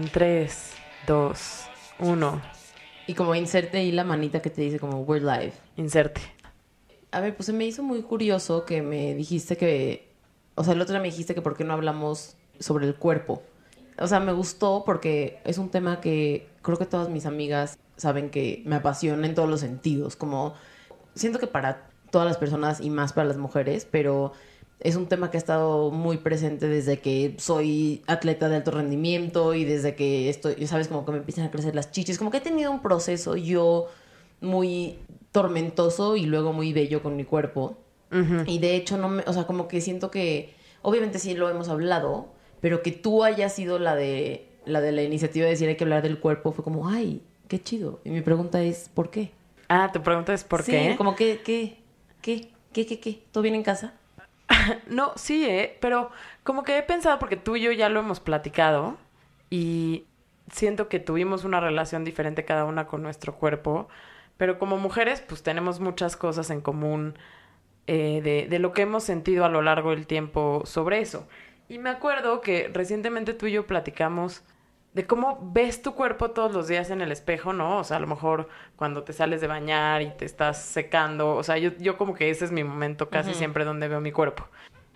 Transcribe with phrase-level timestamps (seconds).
[0.00, 0.72] en 3,
[1.06, 1.60] 2,
[2.00, 2.42] 1.
[3.06, 5.52] Y como inserte ahí la manita que te dice como we're live.
[5.76, 6.22] Inserte.
[7.10, 10.08] A ver, pues se me hizo muy curioso que me dijiste que,
[10.54, 13.42] o sea, el otro día me dijiste que por qué no hablamos sobre el cuerpo.
[13.98, 18.30] O sea, me gustó porque es un tema que creo que todas mis amigas saben
[18.30, 20.54] que me apasiona en todos los sentidos, como
[21.14, 24.32] siento que para todas las personas y más para las mujeres, pero
[24.80, 29.54] es un tema que ha estado muy presente desde que soy atleta de alto rendimiento
[29.54, 32.38] y desde que estoy, sabes, como que me empiezan a crecer las chichis, como que
[32.38, 33.88] he tenido un proceso yo
[34.40, 34.98] muy
[35.32, 37.76] tormentoso y luego muy bello con mi cuerpo.
[38.46, 41.68] Y de hecho no me, o sea, como que siento que obviamente sí lo hemos
[41.68, 42.26] hablado,
[42.60, 45.84] pero que tú hayas sido la de la de la iniciativa de decir hay que
[45.84, 49.30] hablar del cuerpo fue como, "Ay, qué chido." Y mi pregunta es, ¿por qué?
[49.68, 50.94] Ah, tu pregunta es ¿por Sí, qué?
[50.98, 51.76] como que qué
[52.20, 53.22] qué qué qué qué?
[53.30, 53.94] ¿Todo bien en casa?
[54.86, 55.78] No, sí, ¿eh?
[55.80, 56.10] Pero
[56.42, 58.98] como que he pensado, porque tú y yo ya lo hemos platicado,
[59.50, 60.06] y
[60.50, 63.88] siento que tuvimos una relación diferente cada una con nuestro cuerpo,
[64.36, 67.18] pero como mujeres, pues tenemos muchas cosas en común
[67.86, 71.28] eh, de, de lo que hemos sentido a lo largo del tiempo sobre eso.
[71.68, 74.42] Y me acuerdo que recientemente tú y yo platicamos
[74.92, 77.78] de cómo ves tu cuerpo todos los días en el espejo, ¿no?
[77.78, 81.42] O sea, a lo mejor cuando te sales de bañar y te estás secando, o
[81.44, 84.46] sea, yo, yo como que ese es mi momento casi siempre donde veo mi cuerpo.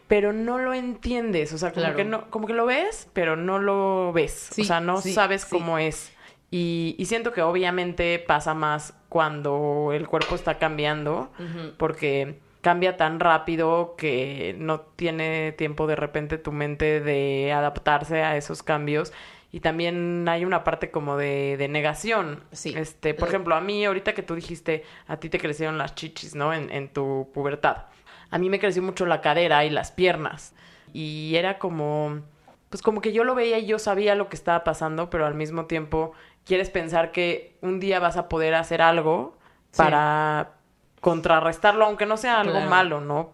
[0.09, 1.97] Pero no lo entiendes, o sea, como Claro.
[1.97, 4.51] que no, como que lo ves, pero no lo ves.
[4.53, 5.49] Sí, o sea, no sí, sabes sí.
[5.51, 6.13] cómo es.
[6.51, 11.31] Y, y siento que obviamente pasa más cuando el cuerpo está cambiando,
[11.79, 18.37] porque cambia tan rápido que no tiene tiempo de repente tu mente de adaptarse a
[18.37, 19.13] esos cambios.
[19.55, 22.43] Y también hay una parte como de, de negación.
[22.51, 22.75] Sí.
[22.77, 26.35] Este, por ejemplo, a mí ahorita que tú dijiste, a ti te crecieron las chichis,
[26.35, 26.53] ¿no?
[26.53, 27.85] En, en tu pubertad.
[28.33, 30.55] A mí me creció mucho la cadera y las piernas.
[30.93, 32.23] Y era como,
[32.69, 35.35] pues como que yo lo veía y yo sabía lo que estaba pasando, pero al
[35.35, 39.39] mismo tiempo quieres pensar que un día vas a poder hacer algo
[39.71, 39.79] Sí.
[39.83, 40.55] para
[41.01, 42.71] contrarrestarlo, aunque no sea algo Claro.
[42.71, 43.33] malo, ¿no?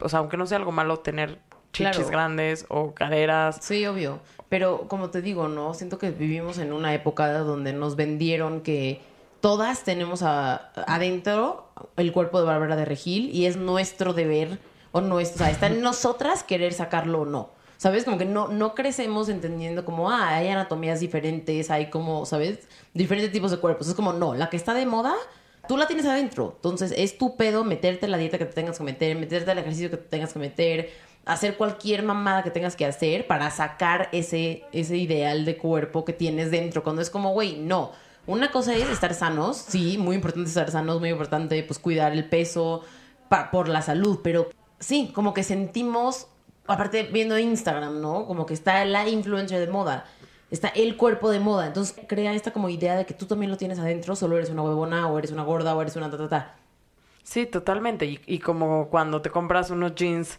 [0.00, 1.40] O sea, aunque no sea algo malo tener
[1.78, 2.08] chichis Claro.
[2.10, 3.58] grandes o caderas.
[3.60, 4.20] Sí, obvio.
[4.48, 5.74] Pero como te digo, ¿no?
[5.74, 9.00] Siento que vivimos en una época donde nos vendieron que
[9.40, 14.58] todas tenemos a- adentro el cuerpo de Bárbara de Regil y es nuestro deber
[14.92, 17.50] o nuestro, o sea, está en nosotras querer sacarlo o no.
[17.76, 18.04] ¿Sabes?
[18.04, 22.66] Como que no, no crecemos entendiendo como, ah, hay anatomías diferentes, hay como, ¿sabes?
[22.92, 23.86] Diferentes tipos de cuerpos.
[23.86, 25.14] Es como, no, la que está de moda,
[25.68, 26.54] tú la tienes adentro.
[26.56, 29.90] Entonces, es tu pedo meterte la dieta que te tengas que meter, meterte el ejercicio
[29.90, 30.90] que te tengas que meter,
[31.28, 36.14] hacer cualquier mamada que tengas que hacer para sacar ese, ese ideal de cuerpo que
[36.14, 36.82] tienes dentro.
[36.82, 37.92] Cuando es como, güey, no.
[38.26, 42.28] Una cosa es estar sanos, sí, muy importante estar sanos, muy importante pues cuidar el
[42.28, 42.82] peso
[43.52, 46.26] por la salud, pero sí, como que sentimos,
[46.66, 48.26] aparte viendo Instagram, ¿no?
[48.26, 50.04] Como que está la influencer de moda,
[50.50, 53.56] está el cuerpo de moda, entonces crea esta como idea de que tú también lo
[53.56, 56.54] tienes adentro, solo eres una huevona o eres una gorda o eres una ta.
[57.22, 58.20] Sí, totalmente.
[58.26, 60.38] Y, como cuando te compras unos jeans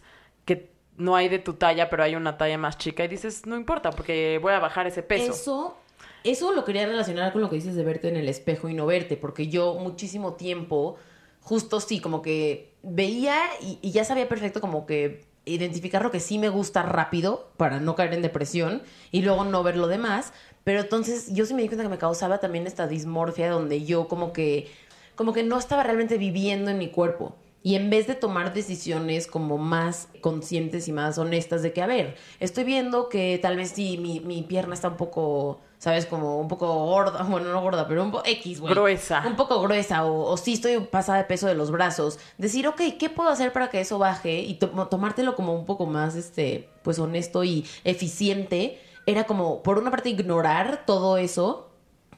[1.00, 3.90] no hay de tu talla, pero hay una talla más chica y dices, no importa,
[3.90, 5.32] porque voy a bajar ese peso.
[5.32, 5.76] Eso,
[6.22, 8.86] eso lo quería relacionar con lo que dices de verte en el espejo y no
[8.86, 10.96] verte, porque yo muchísimo tiempo,
[11.40, 16.20] justo sí, como que veía y, y ya sabía perfecto como que identificar lo que
[16.20, 20.32] sí me gusta rápido para no caer en depresión y luego no ver lo demás.
[20.64, 24.08] Pero entonces yo sí me di cuenta que me causaba también esta dismorfia donde yo
[24.08, 24.70] como que,
[25.14, 27.34] como que no estaba realmente viviendo en mi cuerpo.
[27.62, 31.86] Y en vez de tomar decisiones como más conscientes y más honestas de que, a
[31.86, 36.06] ver, estoy viendo que tal vez sí, mi, mi pierna está un poco, ¿sabes?
[36.06, 38.72] Como un poco gorda, bueno, no gorda, pero un poco X, güey.
[38.72, 39.22] Gruesa.
[39.26, 42.18] Un poco gruesa, o, o sí estoy pasada de peso de los brazos.
[42.38, 44.40] Decir, ok, ¿qué puedo hacer para que eso baje?
[44.40, 48.80] Y to- tomártelo como un poco más, este, pues honesto y eficiente.
[49.04, 51.68] Era como, por una parte, ignorar todo eso,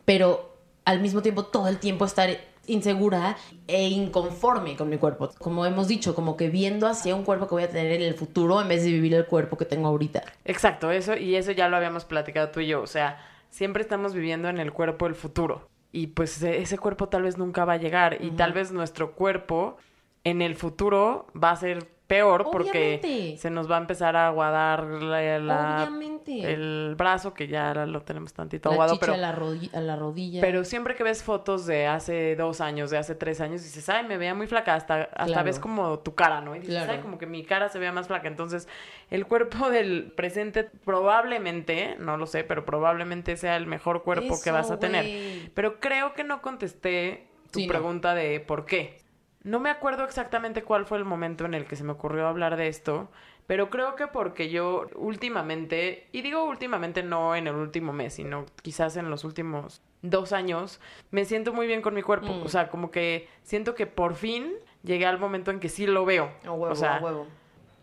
[0.04, 0.54] pero
[0.84, 2.30] al mismo tiempo todo el tiempo estar
[2.66, 3.36] insegura
[3.66, 5.30] e inconforme con mi cuerpo.
[5.38, 8.14] Como hemos dicho, como que viendo hacia un cuerpo que voy a tener en el
[8.14, 10.22] futuro en vez de vivir el cuerpo que tengo ahorita.
[10.44, 12.82] Exacto, eso, y eso ya lo habíamos platicado tú y yo.
[12.82, 13.18] O sea,
[13.50, 15.68] siempre estamos viviendo en el cuerpo del futuro.
[15.90, 18.18] Y pues e- ese cuerpo tal vez nunca va a llegar.
[18.24, 19.76] Y tal vez nuestro cuerpo
[20.24, 24.84] en el futuro va a ser peor porque se nos va a empezar a aguadar
[24.84, 25.88] la,
[26.26, 30.40] el brazo, que ya lo tenemos tantito la aguado, pero a, la a la rodilla.
[30.40, 34.04] Pero siempre que ves fotos de hace dos años, de hace tres años, dices, ay,
[34.06, 35.44] me veía muy flaca, hasta, hasta Claro.
[35.44, 36.54] ves como tu cara, ¿no?
[36.54, 36.92] Y dices, Claro.
[36.92, 38.28] ay, como que mi cara se vea más flaca.
[38.28, 38.68] Entonces,
[39.10, 44.50] el cuerpo del presente probablemente, no lo sé, pero probablemente sea el mejor cuerpo que
[44.50, 45.50] vas a tener.
[45.54, 47.72] Pero creo que no contesté tu Sí, no.
[47.72, 49.01] pregunta de por qué.
[49.44, 52.56] No me acuerdo exactamente cuál fue el momento en el que se me ocurrió hablar
[52.56, 53.10] de esto,
[53.46, 58.46] Pero creo que porque yo últimamente, y digo últimamente no en el último mes, sino
[58.62, 60.80] quizás en los últimos dos años,
[61.10, 62.32] me siento muy bien con mi cuerpo.
[62.32, 62.42] Mm.
[62.42, 64.52] O sea, como que siento que por fin
[64.84, 66.30] llegué al momento en que sí lo veo.
[66.44, 67.26] A huevo, o sea, a huevo.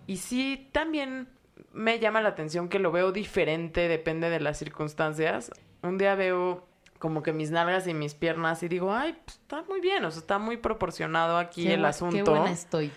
[0.07, 1.27] y sí también
[1.73, 5.51] me llama la atención que lo veo diferente, depende de las circunstancias.
[5.81, 6.68] Un día veo
[6.99, 10.11] como que mis nalgas y mis piernas y digo, ay, pues, está muy bien, o
[10.11, 12.15] sea, está muy proporcionado aquí Qué el asunto.
[12.15, 12.91] Qué buena estoy.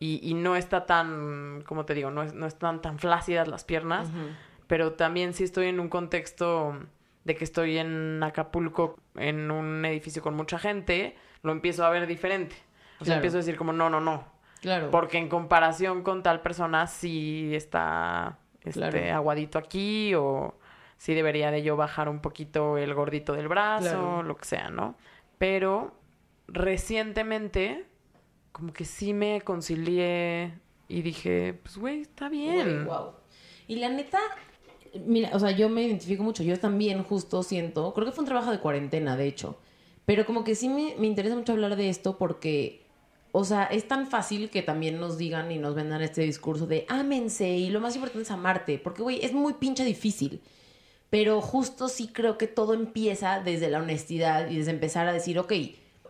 [0.00, 3.64] y, y no está tan, como te digo, no, es- no están tan flácidas las
[3.64, 4.08] piernas,
[4.68, 6.78] pero también sí estoy en un contexto
[7.24, 12.06] de que estoy en Acapulco, en un edificio con mucha gente, lo empiezo a ver
[12.06, 12.54] diferente.
[13.00, 13.16] O sea, Claro.
[13.18, 14.24] empiezo a decir como, no, no, no,
[14.60, 14.90] Claro.
[14.90, 19.14] porque en comparación con tal persona sí está este, Claro.
[19.16, 20.54] aguadito aquí o
[20.98, 24.22] sí debería de yo bajar un poquito el gordito del brazo, Claro.
[24.24, 24.94] lo que sea, ¿no?
[25.38, 25.94] Pero
[26.48, 27.86] recientemente
[28.52, 30.52] como que sí me concilié
[30.88, 32.84] y dije, pues güey, está bien.
[32.84, 33.12] Guau.
[33.66, 34.18] Y la neta,
[35.06, 36.42] mira, o sea, yo me identifico mucho.
[36.42, 39.58] Yo también justo siento, creo que fue un trabajo de cuarentena, de hecho.
[40.06, 42.86] Pero como que sí me, me interesa mucho hablar de esto porque,
[43.32, 46.86] o sea, es tan fácil que también nos digan y nos vendan este discurso de
[46.88, 48.78] ámense y lo más importante es amarte.
[48.78, 50.40] Porque, güey, es muy pinche difícil.
[51.10, 55.38] Pero justo sí creo que todo empieza desde la honestidad y desde empezar a decir,
[55.38, 55.52] ok,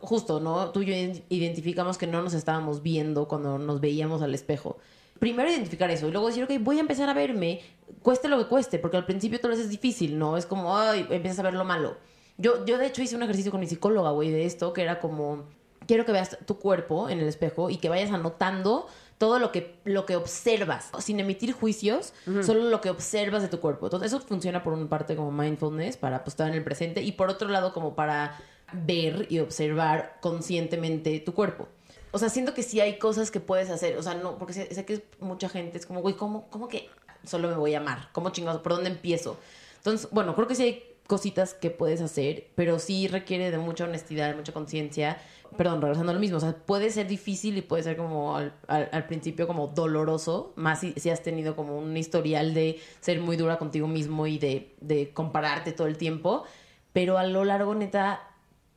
[0.01, 0.71] justo, ¿no?
[0.71, 4.79] Tú y yo ident- identificamos que no nos estábamos viendo cuando nos veíamos al espejo.
[5.19, 7.61] Primero identificar eso y luego decir, ok, voy a empezar a verme,
[8.03, 10.37] cueste lo que cueste, porque al principio todo eso es difícil, ¿no?
[10.37, 11.97] Es como, ay, empiezas a ver lo malo.
[12.37, 15.01] Yo, yo de hecho hice un ejercicio con mi psicóloga, güey, de esto, que era
[15.01, 15.45] como,
[15.89, 18.87] quiero que veas tu cuerpo en el espejo y que vayas anotando
[19.19, 23.59] todo lo que, lo que observas, sin emitir juicios, solo lo que observas de tu
[23.59, 23.87] cuerpo.
[23.87, 27.13] Entonces, eso funciona por una parte como mindfulness, para pues, estar en el presente, y
[27.13, 28.39] por otro lado como para
[28.73, 31.69] ver y observar conscientemente tu cuerpo.
[32.13, 33.99] O sea, siento que sí hay cosas que puedes hacer.
[33.99, 36.89] O sea, no, porque sé, sé que mucha gente es como, güey, ¿cómo, ¿cómo que
[37.25, 38.09] solo me voy a amar?
[38.13, 38.63] ¿Cómo chingados?
[38.63, 39.37] ¿Por dónde empiezo?
[39.79, 43.85] Entonces, bueno, creo que sí hay cositas que puedes hacer, pero sí requiere de mucha
[43.85, 45.19] honestidad, mucha conciencia.
[45.57, 48.53] Perdón, regresando a lo mismo, o sea, puede ser difícil y puede ser como al,
[48.67, 53.21] al- al principio como doloroso, más si, si has tenido como un historial de ser
[53.21, 56.45] muy dura contigo mismo y de, de compararte todo el tiempo,
[56.93, 58.21] pero a lo largo, neta,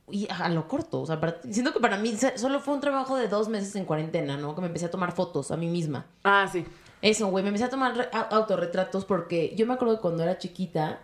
[0.10, 3.16] y a lo corto, o sea, para- siento que para mí solo fue un trabajo
[3.18, 4.56] de dos meses en cuarentena, ¿no?
[4.56, 6.06] Que me empecé a tomar fotos a mí misma.
[6.24, 6.66] Ah, sí.
[7.02, 11.00] Eso, güey, me empecé a tomar autorretratos porque yo me acuerdo que cuando era chiquita,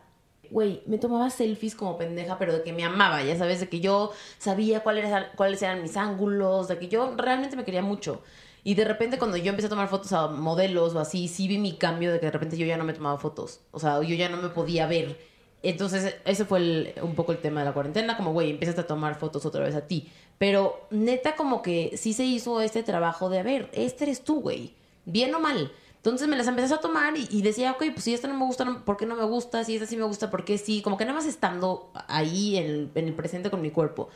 [0.52, 3.80] güey, me tomaba selfies como pendeja, pero de que me amaba, ya sabes, de que
[3.80, 8.22] yo sabía cuáles eran, mis ángulos, de que yo realmente me quería mucho.
[8.64, 11.58] Y de repente cuando yo empecé a tomar fotos a modelos o así, sí vi
[11.58, 13.62] mi cambio de que de repente yo ya no me tomaba fotos.
[13.72, 15.18] O sea, yo ya no me podía ver.
[15.64, 19.16] Entonces, ese fue un poco el tema de la cuarentena, como, güey, empiezas a tomar
[19.16, 20.10] fotos otra vez a ti.
[20.38, 24.42] Pero neta como que sí se hizo este trabajo de, a ver, este eres tú,
[24.42, 25.72] güey, bien o mal.
[26.08, 28.46] Entonces me las empecé a tomar y, y decía, ok, pues si esta no me
[28.46, 29.66] gusta, ¿por qué no me gusta?
[29.66, 30.82] Si esta sí me gusta, ¿por qué sí?
[30.82, 34.08] Como que nada más estando ahí en el, en el presente con mi cuerpo.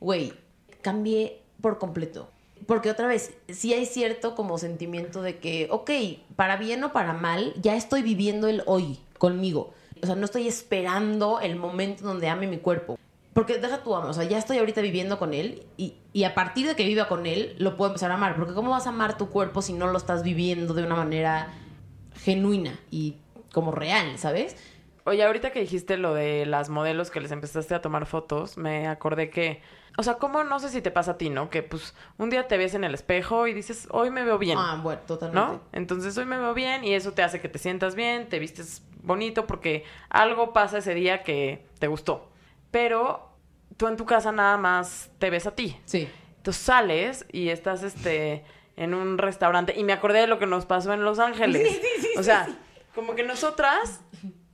[0.00, 0.32] Güey,
[0.82, 2.28] cambié por completo.
[2.66, 5.90] Porque otra vez, sí hay cierto como sentimiento de que, ok,
[6.34, 9.72] para bien o para mal, ya estoy viviendo el hoy conmigo.
[10.02, 12.98] O sea, no estoy esperando el momento donde ame mi cuerpo.
[13.36, 16.34] Porque deja tu amo, o sea, ya estoy ahorita viviendo con él y, y a
[16.34, 18.34] partir de que viva con él, lo puedo empezar a amar.
[18.34, 21.52] Porque ¿cómo vas a amar tu cuerpo si no lo estás viviendo de una manera
[22.14, 23.16] genuina y
[23.52, 24.56] como real, ¿sabes?
[25.04, 28.88] Oye, ahorita que dijiste lo de las modelos que les empezaste a tomar fotos, me
[28.88, 29.60] acordé que,
[29.98, 31.50] o sea, como no sé si te pasa a ti, ¿no?
[31.50, 34.56] Que pues un día te ves en el espejo y dices, hoy me veo bien,
[34.58, 35.38] Ah, bueno, totalmente.
[35.38, 35.60] ¿no?
[35.72, 38.82] Entonces hoy me veo bien y eso te hace que te sientas bien, te vistes
[39.02, 42.30] bonito porque algo pasa ese día que te gustó.
[42.76, 43.30] Pero
[43.78, 45.80] tú en tu casa nada más te ves a ti.
[45.86, 46.06] Sí.
[46.36, 48.44] Entonces sales y estás este
[48.76, 51.80] en un restaurante y me acordé de lo que nos pasó en Los Ángeles.
[52.18, 52.46] o sea,
[52.94, 54.02] como que nosotras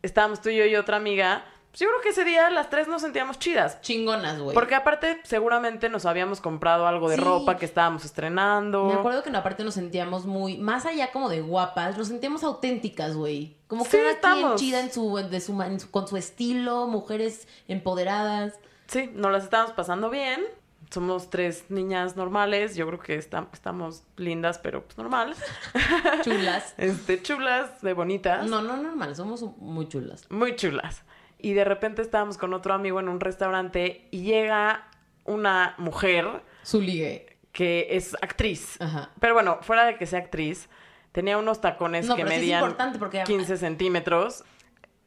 [0.03, 2.87] estábamos tú y yo y otra amiga, pues yo creo que ese día las tres
[2.87, 3.81] nos sentíamos chidas.
[3.81, 4.55] Chingonas, güey.
[4.55, 7.23] Porque aparte seguramente nos habíamos comprado algo de Sí.
[7.23, 8.85] ropa que estábamos estrenando.
[8.85, 12.45] Me acuerdo que no, aparte nos sentíamos muy, más allá como de guapas, nos sentíamos
[12.45, 13.57] auténticas, güey.
[13.67, 14.61] Como Sí, cada quien estamos.
[14.61, 18.55] chida en su, de su, en su- con su estilo, mujeres empoderadas.
[18.87, 20.43] Sí, nos las estábamos pasando bien.
[20.91, 22.77] Somos tres niñas normales.
[22.77, 25.35] Yo creo que está- estamos lindas, pero pues normal.
[26.23, 26.75] Chulas.
[26.77, 28.47] este, chulas, de bonitas.
[28.47, 30.27] No, no normal, somos muy chulas.
[30.31, 31.03] muy chulas.
[31.43, 34.89] Y de repente estábamos con otro amigo en un restaurante y llega
[35.25, 37.37] una mujer Su ligue.
[37.53, 38.81] que es actriz.
[38.81, 39.11] Ajá.
[39.21, 40.69] Pero bueno, fuera de que sea actriz,
[41.11, 44.45] tenía unos tacones No, que medían importante porque- 15 centímetros.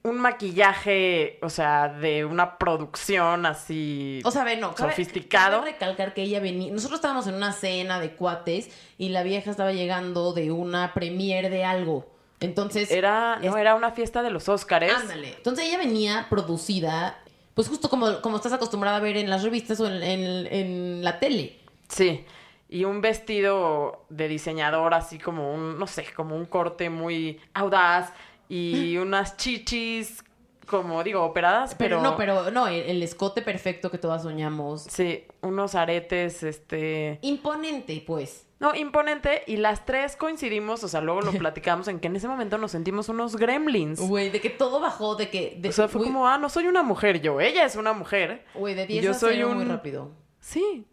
[0.04, 4.75] un maquillaje, o sea, de una producción así O sea, a ver, no.
[4.75, 5.62] cabe- sofisticado.
[5.62, 6.72] cabe recalcar que ella venía.
[6.72, 11.50] Nosotros estábamos en una cena de cuates y la vieja estaba llegando de una premiere
[11.50, 12.13] de algo.
[12.39, 12.92] Entonces.
[12.92, 14.94] Era, no, es- era una fiesta de los Óscares.
[14.94, 15.34] Ándale.
[15.38, 17.18] Entonces ella venía producida,
[17.54, 21.04] pues justo como, como estás acostumbrada a ver en las revistas o en, en- en
[21.04, 21.60] la tele.
[21.88, 22.25] Sí.
[22.68, 28.12] Y un vestido de diseñador así como un, no sé, como un corte muy audaz
[28.50, 30.24] y unas chichis
[30.68, 34.82] como digo, operadas, Pero, pero, no, pero no, el, el escote perfecto que todas soñamos.
[34.89, 38.45] sí, unos aretes, este, Imponente, pues.
[38.59, 42.27] No, imponente y las tres coincidimos, o sea, luego lo platicamos en que en ese
[42.27, 44.00] momento nos sentimos unos gremlins.
[44.00, 45.57] Güey, de que todo bajó, de que.
[45.59, 48.45] De, o sea, fue como, ah, no soy una mujer yo, ella es una mujer.
[48.53, 50.12] Güey, de y 10 yo a soy 0 muy un- rápido.
[50.39, 50.85] Sí.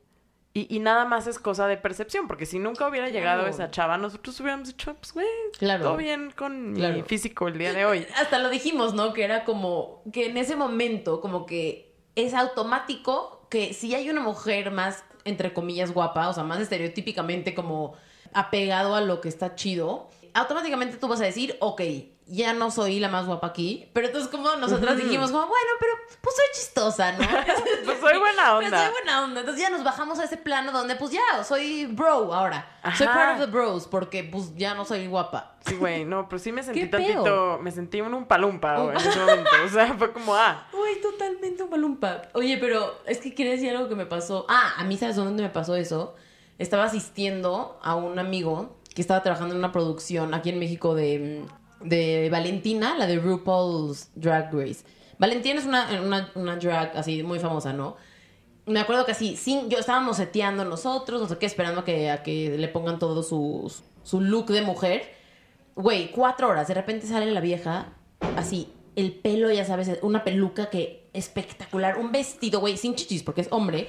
[0.54, 3.54] Y, y nada más es cosa de percepción, porque si nunca hubiera llegado Claro.
[3.54, 5.26] esa chava, nosotros hubiéramos dicho, pues, güey,
[5.58, 5.82] Claro.
[5.84, 8.06] todo bien con mi físico el día de hoy.
[8.16, 9.14] Hasta lo dijimos, ¿no?
[9.14, 14.20] Que era como que en ese momento, como que es automático que si hay una
[14.20, 17.94] mujer más, entre comillas, guapa, o sea, más estereotípicamente como
[18.32, 21.82] apegado a lo que está chido, automáticamente tú vas a decir, ok,
[22.26, 23.88] ya no soy la más guapa aquí.
[23.92, 27.18] Pero entonces, como nosotras dijimos, como, bueno, pero pues soy chistosa, ¿no?
[27.84, 28.84] Pues soy buena onda.
[28.84, 29.40] soy buena onda.
[29.40, 32.78] Entonces ya nos bajamos a ese plano donde, pues ya, soy bro ahora.
[32.96, 35.56] Soy part of the bros porque, pues ya no soy guapa.
[35.66, 37.58] Sí, güey, no, pero sí me sentí ¿Qué tantito, pedo?
[37.58, 39.50] me sentí en un palumpa güey, en ese momento.
[39.64, 42.22] O sea, fue como, ah, Uy, totalmente un balumpa.
[42.34, 44.46] Oye, pero es que quería decir algo que me pasó.
[44.48, 46.14] Ah, a mí, ¿sabes dónde me pasó eso?
[46.58, 51.44] Estaba asistiendo a un amigo que estaba trabajando en una producción aquí en México de,
[51.84, 54.84] de Valentina, la de RuPaul's Drag Race.
[55.18, 57.96] Valentina es una, una, una drag así muy famosa, ¿no?
[58.66, 62.10] Me acuerdo que así, sin, yo estábamos seteando nosotros, no sé qué, esperando a que,
[62.10, 63.72] a que le pongan todo su,
[64.02, 65.14] su look de mujer.
[65.74, 66.68] Güey, cuatro horas.
[66.68, 67.92] De repente sale la vieja,
[68.36, 71.98] así, el pelo, ya sabes, una peluca que espectacular.
[71.98, 73.88] Un vestido, güey, sin chichis, porque es hombre.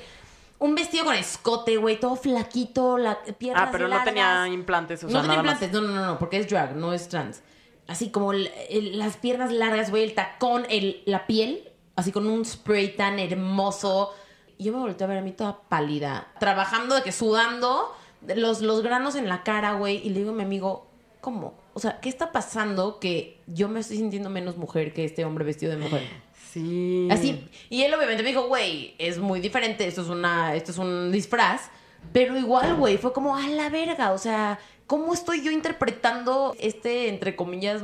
[0.59, 5.09] Un vestido con escote, güey, todo flaquito, la piernas ah, pero no tenía implantes, o
[5.09, 5.61] sea, no tenía más.
[5.61, 7.41] implantes, no, no, no, no, porque es drag, no es trans.
[7.87, 12.27] Así como el- el- las piernas largas, güey, el tacón, el, la piel, así con
[12.27, 14.11] un spray tan hermoso.
[14.57, 17.91] Y yo me volteé a ver a mí toda pálida, trabajando, de que sudando,
[18.35, 19.97] los, los granos en la cara, güey.
[20.05, 20.87] Y le digo a mi amigo,
[21.21, 21.55] ¿cómo?
[21.73, 25.43] O sea, ¿qué está pasando que yo me estoy sintiendo menos mujer que este hombre
[25.43, 26.07] vestido de mujer?
[26.51, 27.07] Sí.
[27.11, 27.49] Así.
[27.69, 31.11] Y él obviamente me dijo, güey, es muy diferente, esto es una, esto es un
[31.11, 31.61] disfraz.
[32.11, 34.11] Pero igual, güey, fue como a la verga.
[34.11, 37.81] O sea, ¿cómo estoy yo interpretando este, entre comillas,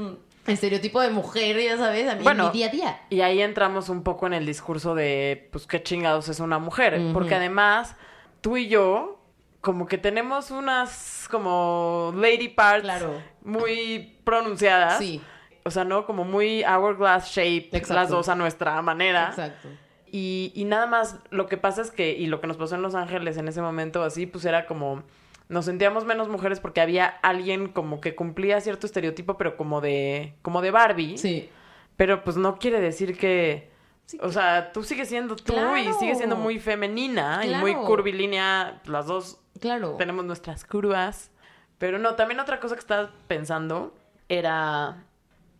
[0.47, 3.01] estereotipo de mujer, ya sabes, a mí Bueno, en mi día a día?
[3.09, 6.99] Y ahí entramos un poco en el discurso de, pues, qué chingados es una mujer.
[7.13, 7.95] Porque además,
[8.41, 9.19] tú y yo,
[9.61, 13.21] como que tenemos unas, como, lady parts Claro.
[13.43, 14.97] muy pronunciadas.
[14.99, 15.21] Sí,
[15.65, 16.05] O sea, ¿no?
[16.05, 17.93] Como muy hourglass shape, Exacto.
[17.93, 19.27] las dos a nuestra manera.
[19.29, 19.67] exacto.
[20.11, 22.81] Y, y nada más, lo que pasa es que, y lo que nos pasó en
[22.81, 25.03] Los Ángeles en ese momento así, pues era como,
[25.47, 30.33] nos sentíamos menos mujeres porque había alguien como que cumplía cierto estereotipo, pero como de,
[30.41, 31.17] como de Barbie.
[31.17, 31.49] Sí.
[31.97, 33.69] Pero pues no quiere decir que,
[34.05, 34.17] Sí.
[34.23, 39.05] o sea, tú sigues siendo tú y sigues siendo muy femenina y muy curvilínea, las
[39.05, 39.95] dos Claro.
[39.97, 41.29] tenemos nuestras curvas.
[41.77, 43.93] Pero no, también otra cosa que estaba pensando
[44.27, 45.03] era,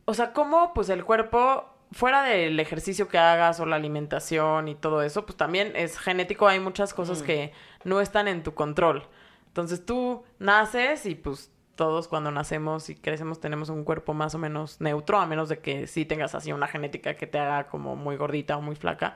[0.06, 4.76] o sea, cómo pues el cuerpo, fuera del ejercicio que hagas o la alimentación y
[4.76, 7.52] todo eso, pues también es genético, hay muchas cosas que
[7.84, 9.08] no están en tu control.
[9.48, 14.38] Entonces tú naces y pues todos cuando nacemos y crecemos tenemos un cuerpo más o
[14.38, 17.96] menos neutro, a menos de que sí tengas así una genética que te haga como
[17.96, 19.16] muy gordita o muy flaca.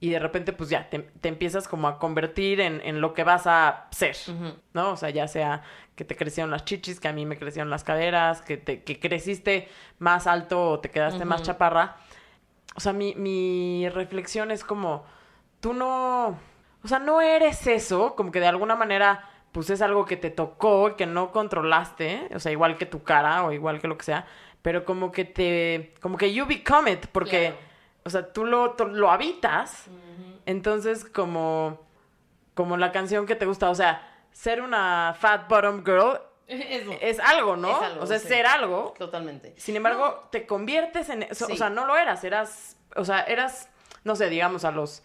[0.00, 3.24] Y de repente, pues ya, te, te empiezas como a convertir en, en lo que
[3.24, 4.16] vas a ser.
[4.72, 4.90] ¿no?
[4.92, 5.62] O sea, ya sea
[5.96, 9.00] que te crecieron las chichis, que a mí me crecieron las caderas, que, te, que
[9.00, 11.96] creciste más alto o te quedaste más chaparra.
[12.76, 15.04] O sea, mi, mi reflexión es como,
[15.58, 16.38] tú no,
[16.84, 20.30] o sea, no eres eso, como que de alguna manera, pues es algo que te
[20.30, 24.04] tocó, que no controlaste, o sea, igual que tu cara o igual que lo que
[24.04, 24.26] sea,
[24.62, 27.67] pero como que te, como que you become it, porque, Claro.
[28.04, 29.84] O sea, tú lo, lo habitas,
[30.46, 31.80] entonces como,
[32.54, 34.02] como la canción que te gusta, o sea,
[34.32, 36.92] ser una fat bottom girl Eso.
[37.00, 37.68] es algo, ¿no?
[37.68, 38.28] Es algo, o sea, sí.
[38.28, 38.94] ser algo.
[38.98, 39.54] Totalmente.
[39.58, 41.46] Sin embargo, te conviertes en eso.
[41.46, 41.52] Sí.
[41.52, 43.68] O sea, no lo eras, eras, o sea, eras,
[44.04, 45.02] no sé, digamos, a los,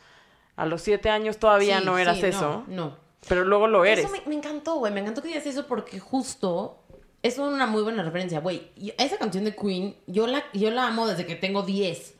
[0.55, 2.97] a los siete años todavía Sí, no eras eso, No, no.
[3.27, 4.05] pero luego lo eres.
[4.05, 4.93] Eso me, me encantó, güey.
[4.93, 6.79] Me encantó que digas eso porque justo
[7.21, 8.71] es una muy buena referencia, güey.
[8.97, 12.15] Esa canción de Queen, yo la, yo la amo desde que tengo 10.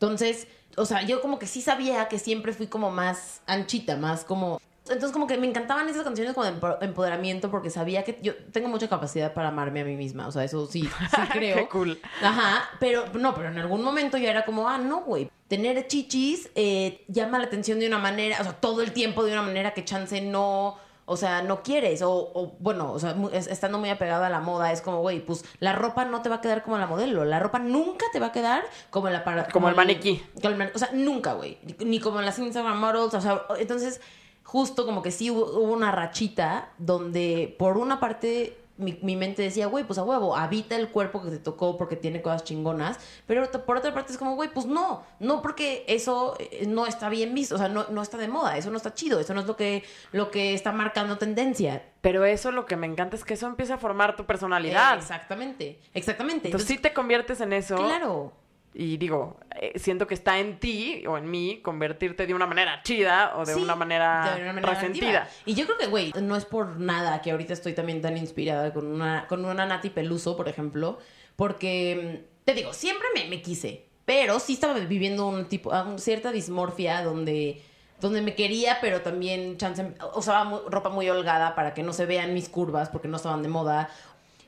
[0.00, 4.24] Entonces, o sea, yo como que sí sabía que siempre fui como más anchita, más
[4.24, 8.34] como Entonces como que me encantaban esas canciones con empo- empoderamiento porque sabía que yo
[8.52, 10.28] tengo mucha capacidad para amarme a mí misma.
[10.28, 10.88] O sea, eso sí, sí
[11.32, 11.56] creo.
[11.56, 12.00] Qué cool.
[12.22, 15.30] Ajá, pero no, pero en algún momento ya era como, ah, no, güey.
[15.48, 19.32] Tener chichis eh, llama la atención de una manera, o sea, todo el tiempo de
[19.32, 20.76] una manera que chance no,
[21.08, 22.02] o sea, no quieres.
[22.02, 25.44] O, o, bueno, o sea, estando muy apegada a la moda, es como, güey, pues
[25.58, 27.24] la ropa no te va a quedar como la modelo.
[27.24, 29.48] La ropa nunca te va a quedar como la para.
[29.48, 30.22] Como el maniquí.
[30.42, 31.58] el o sea, nunca, güey.
[31.64, 34.00] Ni- Ni como las Instagram models, o sea, entonces,
[34.44, 39.42] justo como que sí hubo, hubo una rachita donde por una parte mi, mi mente
[39.42, 42.98] decía, güey, pues a huevo, habita el cuerpo que te tocó porque tiene cosas chingonas,
[43.26, 47.08] pero por otra parte es como, güey, pues no, no porque eso eh, no está
[47.08, 49.40] bien visto, o sea, no, no está de moda, eso no está chido, eso no
[49.40, 51.82] es lo que, lo que está marcando tendencia.
[52.00, 54.94] Pero eso lo que me encanta es que eso empieza a formar tu personalidad.
[54.94, 56.48] Eh, exactamente, exactamente.
[56.48, 57.76] Entonces sí te conviertes en eso.
[57.76, 58.32] claro.
[58.80, 62.80] Y digo, eh, siento que está en ti o en mí convertirte de una manera
[62.84, 65.28] chida o de Sí, una manera, de una manera resentida.
[65.46, 68.72] Y yo creo que, güey, no es por nada que ahorita estoy también tan inspirada
[68.72, 70.98] con una, con una Nati Peluso, por ejemplo,
[71.34, 75.82] porque, mm, te digo, siempre me, me quise, pero sí estaba viviendo un tipo, ah,
[75.82, 77.60] un- cierta dismorfia donde
[78.00, 82.32] donde me quería, pero también chance, usaba ropa muy holgada para que no se vean
[82.32, 83.90] mis curvas porque no estaban de moda.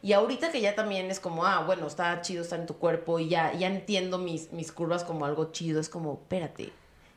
[0.03, 3.19] Y ahorita que ya también es como, ah, bueno, está chido estar en tu cuerpo
[3.19, 6.73] y ya, ya entiendo mis, mis curvas como algo chido, es como, espérate,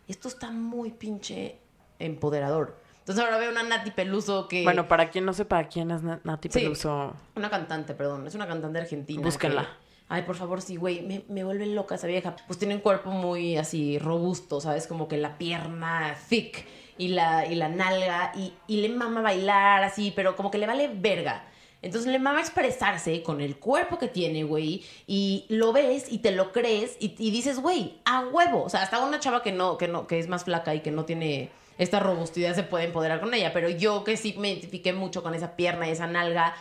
[0.07, 1.59] esto está muy pinche
[1.99, 2.75] empoderador.
[2.99, 4.63] Entonces ahora veo una Nati Peluso que...
[4.63, 6.59] Bueno, para quien no sepa quién es Na- Nati Sí.
[6.59, 9.21] Peluso, Una cantante, perdón, es una cantante argentina.
[9.21, 9.61] Búsquenla.
[9.63, 12.35] que- Ay, por favor, sí, güey, me, me vuelve loca esa vieja.
[12.47, 14.85] Pues tiene un cuerpo muy así robusto, ¿sabes?
[14.87, 16.65] Como que la pierna thick
[16.97, 20.67] y la, y la nalga y, y le mama bailar así, pero como que le
[20.67, 21.45] vale verga.
[21.83, 26.31] Entonces le mama expresarse con el cuerpo que tiene, güey, y lo ves y te
[26.31, 28.63] lo crees y, dices, güey, a huevo.
[28.63, 30.91] O sea, hasta una chava que no, que no, que es más flaca y que
[30.91, 34.93] no tiene esta robustidad se puede empoderar con ella, pero yo que sí me identifiqué
[34.93, 36.55] mucho con esa pierna y esa nalga,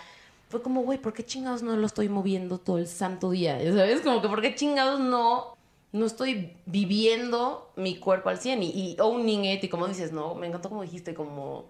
[0.48, 3.58] fue como, güey, ¿por qué chingados no lo estoy moviendo todo el santo día?
[3.76, 4.00] ¿Sabes?
[4.00, 5.56] Como que, ¿por qué chingados no,
[5.92, 9.62] no estoy viviendo mi cuerpo al 100 y, y owning it?
[9.62, 10.34] Y como dices, ¿no?
[10.34, 11.66] Me encantó como dijiste, como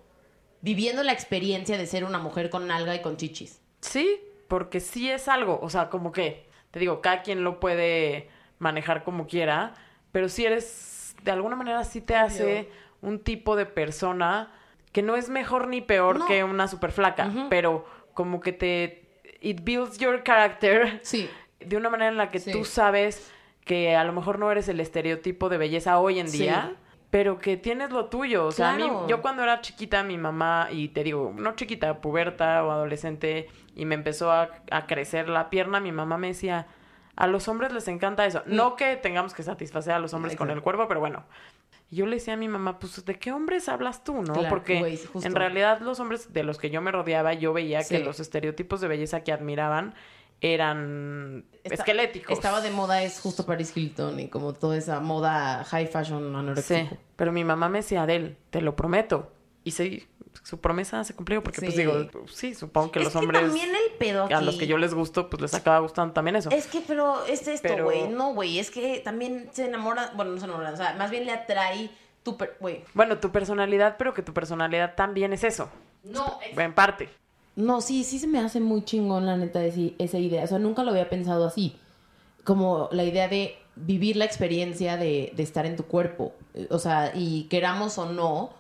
[0.63, 3.61] viviendo la experiencia de ser una mujer con nalga y con chichis.
[3.81, 8.29] sí, porque sí es algo, o sea, como que, te digo, cada quien lo puede
[8.59, 9.75] manejar como quiera,
[10.13, 12.69] pero si eres, de alguna manera sí te hace
[13.01, 14.53] un tipo de persona
[14.93, 16.27] que no es mejor ni peor No.
[16.27, 19.07] que una super flaca, pero como que te,
[19.41, 21.31] it builds your character Sí.
[21.61, 22.53] de una manera en la que Sí.
[22.53, 23.33] tú sabes
[23.65, 26.39] que a lo mejor no eres el estereotipo de belleza hoy en Sí.
[27.13, 28.47] Pero que tienes lo tuyo.
[28.47, 32.01] O sea, a mí, yo cuando era chiquita, mi mamá, y te digo, no chiquita,
[32.01, 36.69] puberta o adolescente, y me empezó a, a crecer la pierna, mi mamá me decía,
[37.15, 38.43] a los hombres les encanta eso.
[38.47, 40.53] No que tengamos que satisfacer a los hombres con Mm.
[40.53, 41.25] El cuerpo, pero bueno.
[41.91, 44.33] Yo le decía a mi mamá, pues, ¿de qué hombres hablas tú, no?
[44.33, 47.85] Claro, Porque güey, en realidad los hombres de los que yo me rodeaba, yo veía
[47.87, 49.93] que los estereotipos de belleza que admiraban
[50.43, 52.33] eran Está- esqueléticos.
[52.33, 56.37] Estaba de moda, es justo Paris Hilton y como toda esa moda high fashion Sí,
[56.37, 56.97] anoréxico.
[57.17, 59.33] pero mi mamá me decía, Adel, te lo prometo.
[59.65, 60.09] Y sí,
[60.43, 61.81] su promesa se cumplió porque, pues Sí.
[61.81, 61.95] digo,
[62.27, 64.35] sí, supongo que es los que hombres también el pedo aquí...
[64.35, 66.51] a los que yo les gusto, pues les acaba gustando también eso.
[66.51, 68.09] Es que, pero es esto, Pero- güey.
[68.09, 68.59] No, güey.
[68.59, 70.11] Es que también se enamora.
[70.17, 70.73] Bueno, no se enamora.
[70.73, 71.91] O sea, más bien le atrae
[72.25, 72.37] tu.
[72.37, 72.57] per-.
[72.93, 75.71] Bueno, tu personalidad, pero que tu personalidad también es eso,
[76.03, 77.09] No, en parte.
[77.55, 80.45] No, sí, sí se me hace muy chingón, la neta, esa idea.
[80.45, 81.77] O sea, nunca lo había pensado así.
[82.45, 86.35] Como la idea de vivir la experiencia de, de estar en tu cuerpo.
[86.71, 88.51] O sea, y queramos o no,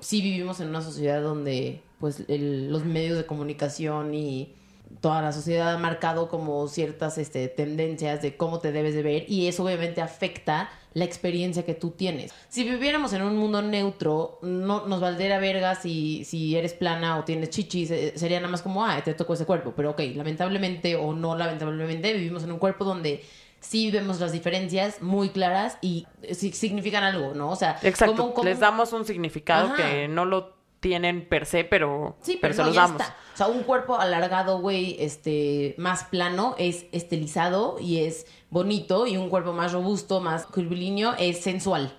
[0.00, 4.54] sí vivimos en una sociedad donde, pues, el- los medios de comunicación y
[5.00, 9.24] toda la sociedad ha marcado como ciertas este, tendencias de cómo te debes de ver
[9.30, 12.32] y eso obviamente afecta la experiencia que tú tienes.
[12.48, 17.24] Si viviéramos en un mundo neutro, no nos valdría verga si, si eres plana o
[17.24, 19.72] tienes chichis, eh, sería nada más como, ah, te tocó ese cuerpo.
[19.76, 23.22] Pero ok, lamentablemente o no lamentablemente, vivimos en un cuerpo donde
[23.60, 27.50] sí vemos las diferencias muy claras y significan algo, ¿no?
[27.50, 29.76] O sea, Exacto, como- como- les damos un significado Ajá.
[29.76, 33.00] que no lo tienen per se, pero, Sí, pero, se no, los ya damos.
[33.02, 33.16] está.
[33.34, 39.06] O sea, un cuerpo alargado, güey, este, más plano, es estilizado y es bonito.
[39.06, 41.92] Y un cuerpo más robusto, más curvilíneo, es sensual.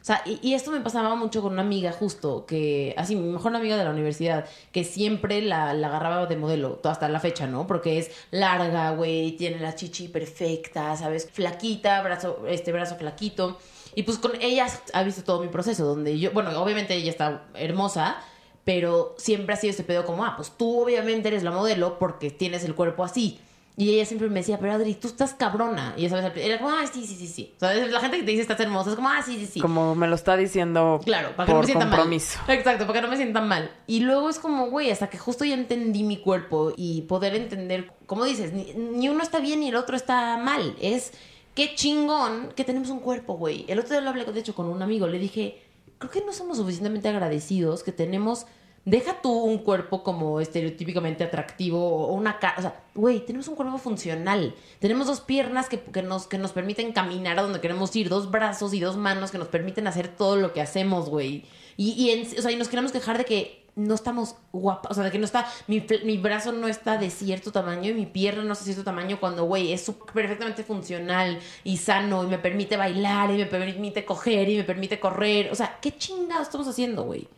[0.00, 3.54] O sea, y, esto me pasaba mucho con una amiga justo, que, así, mi mejor
[3.54, 7.66] amiga de la universidad, que siempre la, la agarraba de modelo, hasta la fecha, ¿no?
[7.66, 11.28] Porque es larga, güey, tiene la chichi perfecta, ¿sabes?
[11.30, 13.58] Flaquita, brazo, este brazo flaquito.
[13.94, 17.44] Y pues con ella ha visto todo mi proceso, donde yo, bueno, obviamente ella está
[17.54, 18.16] hermosa,
[18.64, 22.30] pero siempre ha sido este pedo como, ah, pues tú obviamente eres la modelo porque
[22.30, 23.40] tienes el cuerpo así.
[23.80, 25.94] Y ella siempre me decía, pero Adri, tú estás cabrona.
[25.96, 27.52] Y esa vez era como, ah, sí, sí, sí, sí.
[27.56, 29.60] O sea, la gente que te dice estás hermosa es como, ah, sí, sí, sí.
[29.60, 32.40] Como me lo está diciendo Claro, para que no me sienta compromiso.
[32.48, 32.56] mal.
[32.56, 33.70] Exacto, para que no me sienta mal.
[33.86, 37.92] Y luego es como, güey, hasta que justo ya entendí mi cuerpo y poder entender,
[38.06, 40.74] como dices, ni, ni uno está bien ni el otro está mal.
[40.80, 41.12] Es
[41.54, 43.64] qué chingón que tenemos un cuerpo, güey.
[43.68, 45.06] El otro día lo hablé, de hecho, con un amigo.
[45.06, 45.62] Le dije,
[45.98, 48.44] creo que no somos suficientemente agradecidos que tenemos...
[48.88, 52.54] Deja tú un cuerpo como estereotípicamente atractivo o una cara.
[52.56, 54.54] O sea, güey, tenemos un cuerpo funcional.
[54.78, 58.30] Tenemos dos piernas que, que nos, que nos permiten caminar a donde queremos ir, dos
[58.30, 61.44] brazos y dos manos que nos permiten hacer todo lo que hacemos, güey.
[61.76, 64.92] Y, o sea, y nos queremos quejar de que no estamos guapas.
[64.92, 65.46] O sea, de que no está.
[65.66, 68.84] Mi, mi brazo no está de cierto tamaño y mi pierna no está de cierto
[68.84, 74.06] tamaño cuando, güey, es perfectamente funcional y sano y me permite bailar y me permite
[74.06, 75.50] coger y me permite correr.
[75.52, 77.28] O sea, ¿qué chingados estamos haciendo, güey?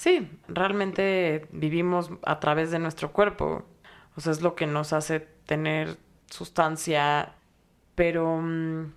[0.00, 3.66] Sí, realmente vivimos a través de nuestro cuerpo.
[4.16, 7.34] O sea, es lo que nos hace tener sustancia.
[7.96, 8.94] Pero mm,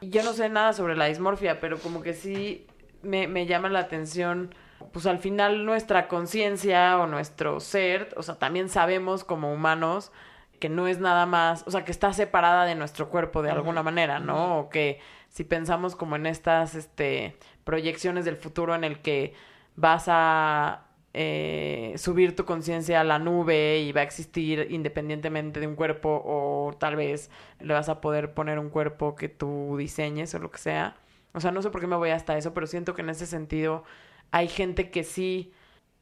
[0.00, 2.66] yo no sé nada sobre la dismorfia, pero como que sí
[3.02, 4.52] me, me llama la atención.
[4.90, 10.10] Pues al final nuestra conciencia o nuestro ser, o sea, también sabemos como humanos
[10.58, 13.84] que no es nada más, o sea, que está separada de nuestro cuerpo de alguna
[13.84, 14.58] manera, ¿no?
[14.58, 19.34] O que si pensamos como en estas este, proyecciones del futuro en el que
[19.76, 25.66] vas a eh, subir tu conciencia a la nube y va a existir independientemente de
[25.66, 30.34] un cuerpo o tal vez le vas a poder poner un cuerpo que tú diseñes
[30.34, 30.96] o lo que sea.
[31.32, 33.26] O sea, no sé por qué me voy hasta eso, pero siento que en ese
[33.26, 33.84] sentido
[34.32, 35.52] hay gente que sí,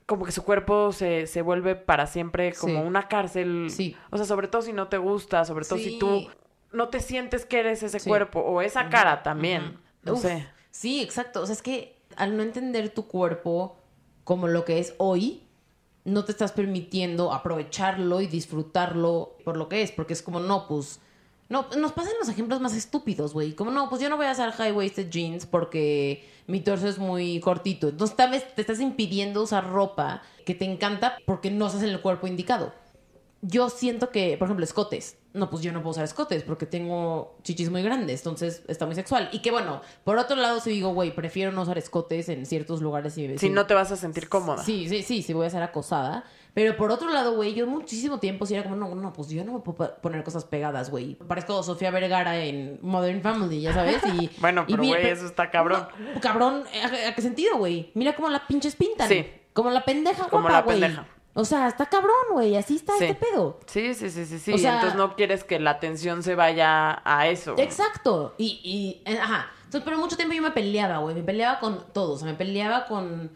[0.07, 2.87] como que su cuerpo se, se vuelve para siempre como Sí.
[2.87, 3.67] una cárcel.
[3.71, 3.97] Sí.
[4.11, 5.85] O sea, sobre todo si no te gusta, sobre todo Sí.
[5.91, 6.29] si tú
[6.73, 8.09] no te sientes que eres ese Sí.
[8.09, 9.79] cuerpo o esa cara también.
[10.03, 10.47] No Uf, sé.
[10.71, 11.43] Sí, exacto.
[11.43, 13.77] O sea, es que al no entender tu cuerpo
[14.25, 15.43] como lo que es hoy,
[16.05, 20.67] no te estás permitiendo aprovecharlo y disfrutarlo por lo que es, porque es como, no,
[20.67, 21.01] pues,
[21.49, 23.53] no, nos pasan los ejemplos más estúpidos, güey.
[23.53, 27.41] Como, no, pues yo no voy a usar high-waisted jeans porque mi torso es muy
[27.41, 27.89] cortito.
[27.89, 31.91] Entonces, tal vez te estás impidiendo usar ropa que te encanta porque no estás en
[31.91, 32.73] el cuerpo indicado
[33.43, 35.19] yo siento que, por ejemplo, escotes.
[35.35, 38.95] No, pues yo no puedo usar escotes porque tengo chichis muy grandes, entonces está muy
[38.95, 39.31] sexual.
[39.33, 42.81] Y que bueno, por otro lado, si digo, güey, prefiero no usar escotes en ciertos
[42.83, 43.15] lugares.
[43.15, 44.63] Si, Si no te vas a sentir cómoda.
[44.63, 46.25] Sí, sí, sí, sí voy a ser acosada.
[46.55, 49.43] Pero por otro lado, güey, yo muchísimo tiempo sí era como, no, no, pues yo
[49.43, 51.15] no me puedo poner cosas pegadas, güey.
[51.15, 54.03] Parezco Sofía Vergara en Modern Family, ya sabes.
[54.21, 55.89] Y, Bueno, y pero, güey, eso está cabrón.
[56.15, 56.65] No, cabrón,
[57.09, 57.91] ¿a, qué sentido, güey?
[57.95, 59.09] Mira cómo la pinches pintan.
[59.09, 59.27] Sí.
[59.55, 60.81] Como la pendeja Como guapa, la güey.
[60.81, 61.09] pendeja.
[61.35, 62.57] O sea, está cabrón, güey.
[62.57, 63.05] Así está Sí.
[63.05, 63.59] este pedo.
[63.67, 64.53] Sí, sí, sí, sí, sí.
[64.53, 67.55] O sea- Entonces no quieres que la atención se vaya a eso.
[67.59, 68.35] Exacto.
[68.39, 69.51] Y, y eh, ajá.
[69.65, 71.15] Entonces, pero mucho tiempo yo me peleaba, güey.
[71.15, 72.13] Me peleaba con todo.
[72.15, 73.31] O sea, me peleaba con.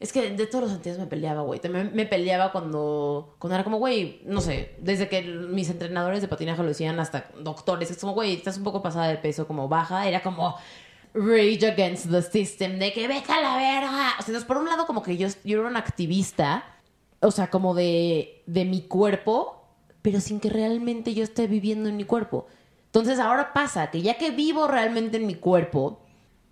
[0.00, 1.58] Es que de todos los sentidos me peleaba, güey.
[1.60, 6.28] También me peleaba cuando, cuando era como, güey, no sé, desde que mis entrenadores de
[6.28, 7.90] patinaje lo decían hasta doctores.
[7.90, 10.06] Es como, güey, estás un poco pasada de peso, como baja.
[10.06, 10.54] Era como
[11.14, 13.88] rage against the system, de que vete a la verga.
[14.18, 16.64] O sea, entonces, por un lado, como que yo, yo era una activista,
[17.20, 19.64] o sea, como de, de mi cuerpo,
[20.02, 22.46] pero sin que realmente yo esté viviendo en mi cuerpo.
[22.86, 26.00] Entonces ahora pasa que ya que vivo realmente en mi cuerpo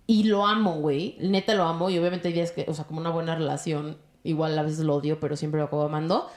[0.05, 2.99] y lo amo, güey, neta lo amo y obviamente hay días que, o sea, como
[2.99, 6.27] una buena relación, igual a veces lo odio, pero siempre lo acabo amando.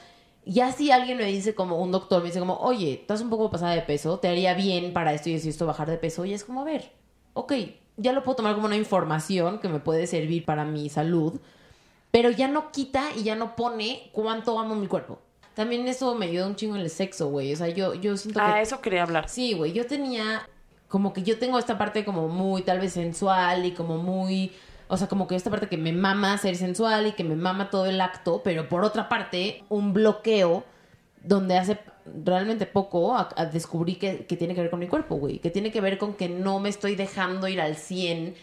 [0.45, 3.51] Ya si alguien me dice como un doctor me dice como, oye, estás un poco
[3.51, 6.25] pasada de peso, te haría bien para esto y esto, y esto bajar de peso,
[6.25, 6.91] y es como, a ver,
[7.33, 7.53] ok,
[7.97, 11.39] ya lo puedo tomar como una información que me puede servir para mi salud,
[12.11, 15.19] pero ya no quita y ya no pone cuánto amo mi cuerpo.
[15.53, 17.53] También eso me ayuda un chingo en el sexo, güey.
[17.53, 18.45] O sea, yo, yo siento que...
[18.45, 19.27] Ah, eso quería hablar.
[19.29, 20.47] Sí, güey, yo tenía
[20.87, 24.51] como que yo tengo esta parte como muy tal vez sensual y como muy,
[24.89, 27.69] o sea, como que esta parte que me mama ser sensual y que me mama
[27.69, 30.65] todo el acto, pero por otra parte, un bloqueo
[31.23, 31.79] donde hace
[32.25, 35.49] realmente poco a- a descubrí que, que tiene que ver con mi cuerpo, güey, que
[35.49, 38.35] tiene que ver con que no me estoy dejando ir al 100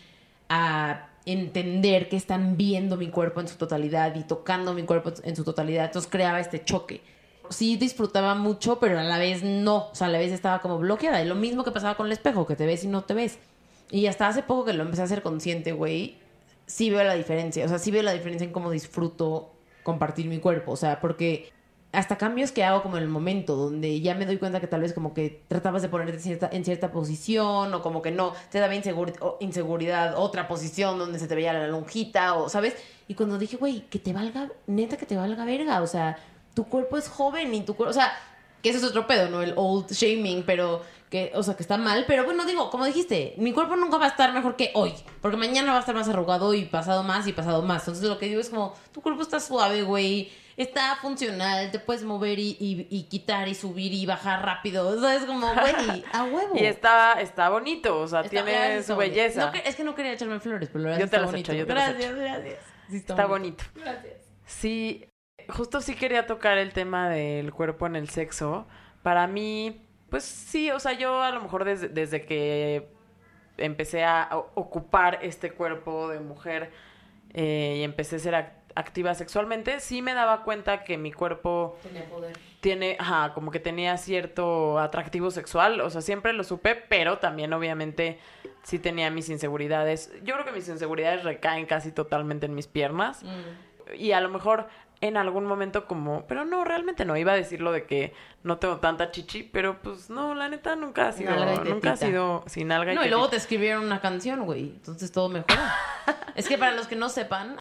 [0.49, 5.37] a entender que están viendo mi cuerpo en su totalidad y tocando mi cuerpo en
[5.37, 5.87] su totalidad.
[5.87, 7.01] Entonces creaba este choque.
[7.51, 9.89] Sí disfrutaba mucho, pero a la vez no.
[9.91, 11.23] O sea, a la vez estaba como bloqueada.
[11.23, 13.39] Y lo mismo que pasaba con el espejo, que te ves y no te ves.
[13.91, 16.19] Y hasta hace poco que lo empecé a hacer consciente, güey,
[16.67, 17.65] sí veo la diferencia.
[17.65, 19.51] O sea, sí veo la diferencia en cómo disfruto
[19.83, 20.73] compartir mi cuerpo.
[20.73, 21.51] O sea, porque
[21.91, 24.83] hasta cambios que hago como en el momento, donde ya me doy cuenta que tal
[24.83, 28.35] vez como que tratabas de ponerte en cierta, en cierta posición, o como que no,
[28.51, 32.77] te daba inseguri- o inseguridad, otra posición donde se te veía la lonjita, o sabes.
[33.09, 36.19] Y cuando dije, güey, que te valga, neta que te valga verga, o sea,
[36.55, 38.13] tu cuerpo es joven y tu cuerpo, o sea,
[38.61, 39.41] Que eso es otro pedo, ¿no?
[39.41, 42.05] El old shaming, pero que, o sea, que está mal.
[42.09, 44.93] Pero bueno, digo, como dijiste, mi cuerpo nunca va a estar mejor que hoy.
[45.23, 47.83] Porque mañana va a estar más arrugado y pasado más y pasado más.
[47.83, 50.33] Entonces lo que digo es como, tu cuerpo está suave, güey.
[50.59, 54.89] Está funcional, te puedes mover y, y- y quitar y subir y bajar rápido.
[54.89, 56.55] O sea, es como, güey, a huevo.
[56.57, 59.47] Y está, está bonito, o sea, Está- tiene gracias, su belleza.
[59.53, 61.53] No, es que no quería echarme flores, pero la verdad Yo te está las bonito.
[61.53, 62.59] echo, yo te las gracias, gracias.
[62.91, 63.65] Sí, Está bonito.
[63.77, 64.15] Gracias.
[64.47, 65.09] Sí,
[65.49, 68.67] justo sí quería tocar el tema del cuerpo en el sexo.
[69.03, 72.89] Para mí, pues sí, o sea, yo a lo mejor desde, desde que
[73.59, 76.73] empecé a ocupar este cuerpo de mujer
[77.35, 81.77] eh, y empecé a ser ac- activa sexualmente, sí me daba cuenta que mi cuerpo
[81.83, 82.39] Tenía poder.
[82.61, 87.53] tiene, ajá, como que tenía cierto atractivo sexual, o sea, siempre lo supe, pero también
[87.53, 88.21] obviamente
[88.63, 90.13] sí tenía mis inseguridades.
[90.23, 93.25] Yo creo que mis inseguridades recaen casi totalmente en mis piernas
[93.97, 94.69] y a lo mejor
[95.01, 98.59] en algún momento como, pero no, realmente no, iba a decir lo de que no
[98.59, 101.33] tengo tanta chichi, pero pues no, la neta nunca ha sido,
[101.65, 104.71] nunca ha sido sin alga y No, y luego te escribieron una canción, güey.
[104.71, 105.75] Entonces todo mejora.
[106.35, 107.59] es que para los que no sepan.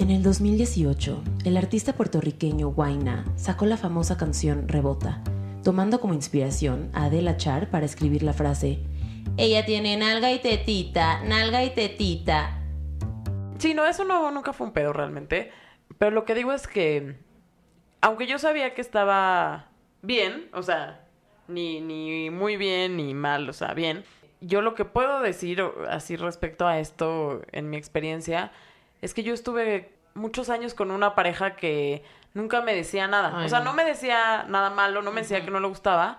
[0.00, 5.22] En el 2018, el artista puertorriqueño Huayna sacó la famosa canción Rebota,
[5.62, 8.78] tomando como inspiración a Adela Char para escribir la frase:
[9.36, 12.62] Ella tiene nalga y tetita, nalga y tetita.
[13.58, 15.52] Sí, no, eso no, nunca fue un pedo realmente.
[15.98, 17.16] Pero lo que digo es que,
[18.00, 19.68] aunque yo sabía que estaba
[20.00, 21.04] bien, o sea,
[21.46, 24.04] ni, ni muy bien ni mal, o sea, bien,
[24.40, 28.50] yo lo que puedo decir así respecto a esto en mi experiencia
[29.00, 32.02] es que yo estuve muchos años con una pareja que
[32.34, 33.32] nunca me decía nada.
[33.34, 33.66] Ay, o sea, no.
[33.66, 36.18] no me decía nada malo, no me decía que no le gustaba,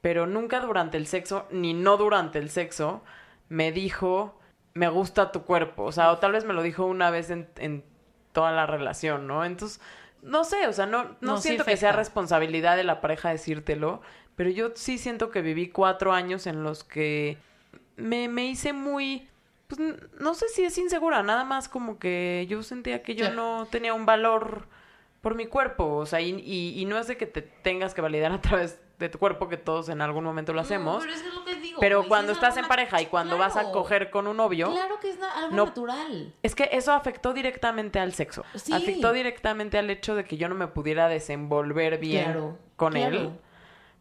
[0.00, 3.02] pero nunca durante el sexo, ni no durante el sexo,
[3.48, 4.38] me dijo,
[4.74, 5.84] me gusta tu cuerpo.
[5.84, 7.84] O sea, o tal vez me lo dijo una vez en, en
[8.32, 9.44] toda la relación, ¿no?
[9.44, 9.80] Entonces,
[10.22, 13.30] no sé, o sea, no, no, No, sí siento que sea responsabilidad de la pareja
[13.30, 14.02] decírtelo,
[14.36, 17.38] pero yo sí siento que viví cuatro años en los que
[17.96, 19.28] me, me hice muy...
[19.70, 19.80] Pues
[20.18, 23.94] no sé si es insegura, nada más como que yo sentía que yo no tenía
[23.94, 24.66] un valor
[25.20, 28.00] por mi cuerpo, o sea, y, y, y no es de que te tengas que
[28.00, 31.22] validar a través de tu cuerpo, que todos en algún momento lo hacemos, pero es
[31.22, 31.78] que es lo que digo.
[31.80, 34.98] pero cuando es estás en pareja y cuando vas a coger con un novio, Claro
[35.00, 36.34] que es algo no- natural.
[36.42, 38.44] es que eso afectó directamente al sexo.
[38.56, 38.72] Sí.
[38.72, 43.16] Afectó directamente al hecho de que yo no me pudiera desenvolver bien Claro, con claro.
[43.16, 43.30] él.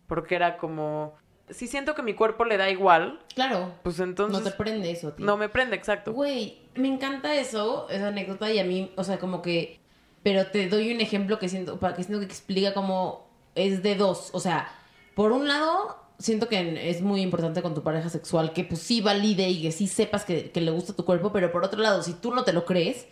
[0.08, 1.16] Porque era como,
[1.52, 3.74] si siento que mi cuerpo le da igual, Claro.
[3.84, 5.26] pues entonces no te prende eso, tío.
[5.26, 6.14] no me prende, exacto.
[6.14, 9.80] Güey, me encanta eso, esa anécdota, y a mí, o sea, como que.
[10.24, 13.96] Pero te doy un ejemplo que siento, para que siento que explica cómo es de
[13.96, 14.30] dos.
[14.34, 14.70] O sea,
[15.16, 19.00] por un lado, siento que es muy importante con tu pareja sexual que pues sí
[19.00, 22.04] valide y que sí sepas que, que le gusta tu cuerpo, pero por otro lado,
[22.04, 23.08] si tú no te lo crees,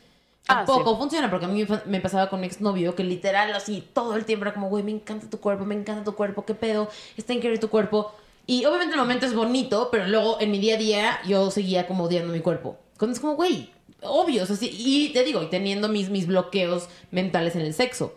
[0.49, 0.97] Ah, tampoco sí.
[0.99, 4.45] funciona, porque a mí me pasaba con mi exnovio que literal así todo el tiempo
[4.45, 7.59] era como, güey, me encanta tu cuerpo, me encanta tu cuerpo, qué pedo, está increíble
[7.59, 8.13] tu cuerpo.
[8.47, 11.85] Y obviamente el momento es bonito, pero luego en mi día a día yo seguía
[11.85, 12.77] como odiando mi cuerpo.
[12.97, 16.87] Cuando es como, güey, obvio, o sea, y te digo, y teniendo mis, mis bloqueos
[17.11, 18.15] mentales en el sexo.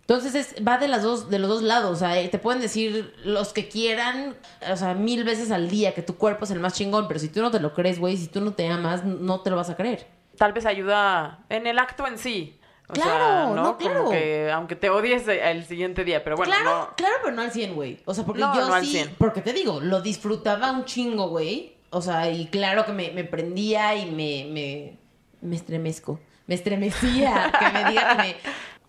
[0.00, 3.52] Entonces es, va de las dos, de los dos lados, eh, te pueden decir los
[3.52, 4.36] que quieran,
[4.70, 7.28] o sea, mil veces al día que tu cuerpo es el más chingón, pero si
[7.28, 9.68] tú no te lo crees, güey, si tú no te amas, no te lo vas
[9.68, 10.06] a creer.
[10.38, 12.56] Tal vez ayuda en el acto en sí.
[12.88, 13.62] O sea, Claro, ¿no?
[13.62, 13.98] no, claro.
[14.00, 16.96] Como que aunque te odies el siguiente día, pero bueno, claro, no.
[16.96, 17.98] claro, pero no al 100, güey.
[18.04, 19.14] O sea, porque No, yo sí, 100.
[19.18, 21.74] porque te digo, lo disfrutaba un chingo, güey.
[21.90, 24.98] O sea, y claro que me, me prendía y me, me,
[25.40, 26.20] me estremezco.
[26.46, 28.36] Me estremecía que me diga que, me,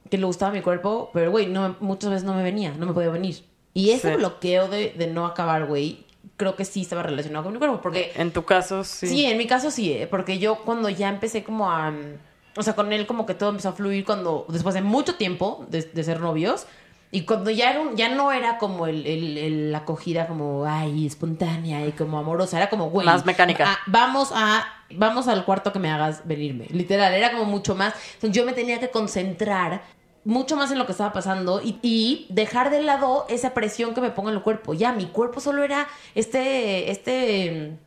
[0.09, 2.93] que le gustaba mi cuerpo, pero güey, no, muchas veces no me venía, no me
[2.93, 3.43] podía venir.
[3.73, 4.15] Y ese Sí.
[4.17, 6.05] bloqueo de, de no acabar, güey,
[6.35, 9.07] creo que sí estaba relacionado con mi cuerpo, porque En tu caso, sí.
[9.07, 10.07] Sí, en mi caso sí, ¿eh?
[10.07, 11.89] porque yo cuando ya empecé como a...
[11.91, 12.17] mm,
[12.57, 15.65] O sea, con él como que todo empezó a fluir cuando, después de mucho tiempo
[15.69, 16.65] de, de ser novios,
[17.09, 20.65] y cuando ya, era un- ya no era como el, el- el- la acogida como,
[20.65, 23.05] ay, espontánea y como amorosa, era como, güey...
[23.05, 23.65] Más mecánica.
[23.67, 24.65] ah, vamos a...
[24.89, 26.65] Vamos al cuarto que me hagas venirme.
[26.69, 27.93] Literal, era como mucho más...
[28.15, 29.83] Entonces, yo me tenía que concentrar
[30.25, 34.01] mucho más en lo que estaba pasando y, y dejar de lado esa presión que
[34.01, 34.73] me ponga en el cuerpo.
[34.73, 36.91] Ya, mi cuerpo solo era este...
[36.91, 37.77] este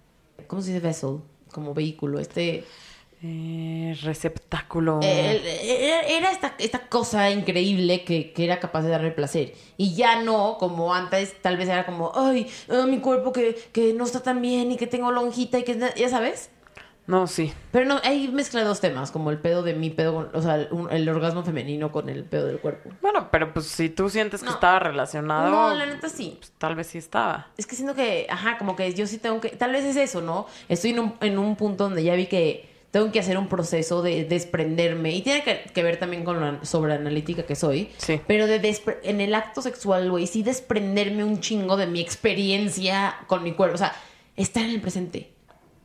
[0.46, 1.18] ¿Cómo se dice vessel?
[1.52, 2.64] Como vehículo, este...
[3.22, 5.00] Eh, receptáculo.
[5.02, 9.52] El- era esta, esta cosa increíble que, que era capaz de darme placer.
[9.76, 13.92] Y ya no, como antes, tal vez era como, ay, ah, mi cuerpo que, que
[13.92, 16.50] no está tan bien y que tengo lonjita y que, ya sabes.
[17.06, 17.52] No, sí.
[17.72, 20.90] Pero no, ahí mezcla dos temas, como el pedo de mi pedo, o sea, un-
[20.92, 22.90] el orgasmo femenino con el pedo del cuerpo.
[23.02, 24.52] Bueno, pero pues si tú sientes que No.
[24.54, 26.37] estaba relacionado, No, la neta sí.
[26.38, 27.48] pues, tal vez sí estaba.
[27.59, 30.20] Es que siento que, ajá, como que yo sí tengo que, tal vez es eso,
[30.22, 30.46] ¿no?
[30.68, 34.03] Estoy en un, en un punto donde ya vi que tengo que hacer un proceso
[34.03, 35.12] de desprenderme.
[35.12, 37.90] Y tiene que, que ver también con la sobreanalítica que soy.
[37.98, 38.20] Sí.
[38.26, 38.61] Pero de
[39.05, 43.76] en el acto sexual, güey, sí desprenderme un chingo de mi experiencia con mi cuerpo.
[43.76, 43.94] O sea,
[44.37, 45.33] estar en el presente.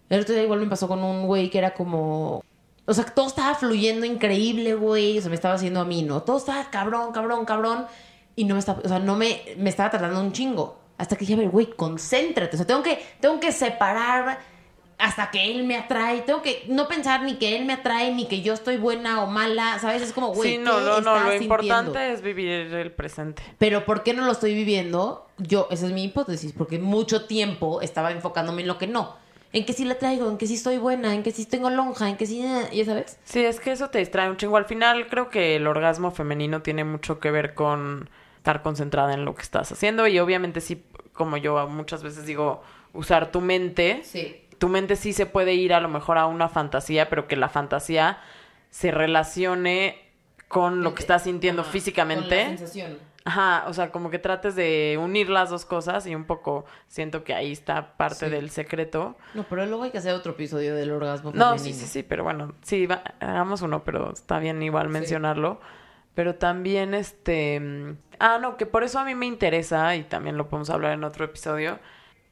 [0.09, 2.43] El otro día igual me pasó con un güey que era como...
[2.87, 5.17] O sea, todo estaba fluyendo increíble, güey.
[5.17, 6.23] O sea, me estaba haciendo a mí, ¿no?
[6.23, 7.85] Todo estaba cabrón, cabrón, cabrón.
[8.35, 8.81] Y no me estaba...
[8.83, 9.41] O sea, no me...
[9.57, 10.79] Me estaba tratando un chingo.
[10.97, 12.55] Hasta que dije, a ver, güey, concéntrate.
[12.55, 14.39] O sea, tengo que, tengo que separar
[14.97, 16.21] hasta que él me atrae.
[16.21, 19.27] Tengo que no pensar ni que él me atrae, ni que yo estoy buena o
[19.27, 19.79] mala.
[19.79, 20.01] ¿Sabes?
[20.01, 21.19] Es como, güey, sí, no, ¿qué no, no.
[21.19, 23.43] Lo importante es vivir el presente.
[23.57, 25.27] Pero ¿por qué no lo estoy viviendo?
[25.37, 29.15] Yo, esa es mi hipótesis, porque mucho tiempo estaba enfocándome en lo que no.
[29.51, 32.09] En que sí la traigo, en que sí estoy buena, en que sí tengo lonja,
[32.09, 33.19] en que sí, ya sabes.
[33.23, 34.57] Sí, es que eso te distrae un chingo.
[34.57, 39.25] Al final creo que el orgasmo femenino tiene mucho que ver con estar concentrada en
[39.25, 42.61] lo que estás haciendo y obviamente sí, como yo muchas veces digo,
[42.93, 44.01] usar tu mente.
[44.03, 44.44] Sí.
[44.57, 47.49] Tu mente sí se puede ir a lo mejor a una fantasía, pero que la
[47.49, 48.19] fantasía
[48.69, 50.01] se relacione
[50.47, 52.29] con lo que estás sintiendo Ajá, físicamente.
[52.43, 52.99] con la sensación.
[53.27, 57.23] Ajá, o sea, como que trates de unir las dos cosas y un poco siento
[57.23, 58.31] que ahí está parte Sí.
[58.31, 59.15] del secreto.
[59.33, 61.57] No, pero luego hay que hacer otro episodio del orgasmo No, femenino.
[61.57, 65.59] sí, sí, sí, pero bueno, sí, va- hagamos uno, pero está bien igual mencionarlo.
[66.13, 67.59] Pero también, este...
[67.59, 70.93] mm, Ah, no, que por eso a mí me interesa, y también lo podemos hablar
[70.93, 71.79] en otro episodio,